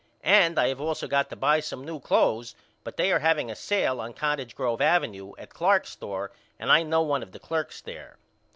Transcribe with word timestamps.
And 0.25 0.57
I 0.57 0.69
have 0.69 0.81
also 0.81 1.07
got 1.07 1.29
to 1.29 1.35
buy 1.35 1.59
some 1.59 1.85
new 1.85 1.99
cloths 1.99 2.55
but 2.83 2.97
they 2.97 3.11
are 3.11 3.19
haveing 3.19 3.51
a 3.51 3.55
sale 3.55 4.01
on 4.01 4.13
Cottage 4.13 4.55
Grove 4.55 4.81
Avenue 4.81 5.33
at 5.37 5.53
Clark's 5.53 5.91
store 5.91 6.31
and 6.57 6.71
I 6.71 6.81
know 6.81 7.03
one 7.03 7.21
of 7.21 7.33
the 7.33 7.39
clerks 7.39 7.81
there. 7.81 8.17